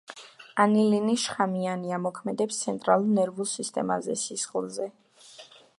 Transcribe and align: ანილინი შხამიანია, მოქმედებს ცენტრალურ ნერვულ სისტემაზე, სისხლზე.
ანილინი 0.63 1.17
შხამიანია, 1.23 1.99
მოქმედებს 2.07 2.63
ცენტრალურ 2.67 3.13
ნერვულ 3.19 3.49
სისტემაზე, 3.53 4.17
სისხლზე. 4.25 4.89